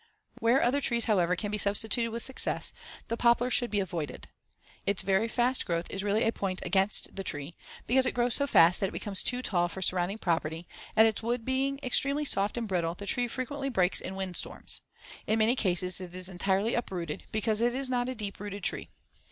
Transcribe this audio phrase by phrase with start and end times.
[0.39, 2.73] Where other trees, however, can be substituted with success,
[3.07, 4.29] the poplar should be avoided.
[4.87, 8.47] Its very fast growth is really a point against the tree, because it grows so
[8.47, 12.57] fast that it becomes too tall for surrounding property, and its wood being extremely soft
[12.57, 14.81] and brittle, the tree frequently breaks in windstorms.
[15.27, 18.89] In many cases it is entirely uprooted, because it is not a deep rooted tree.